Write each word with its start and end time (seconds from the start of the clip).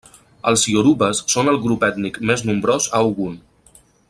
Els 0.51 0.63
iorubes 0.71 1.21
són 1.33 1.53
el 1.53 1.61
grup 1.67 1.87
ètnic 1.91 2.19
més 2.31 2.45
nombrós 2.51 2.93
a 3.01 3.07
Ogun. 3.11 3.41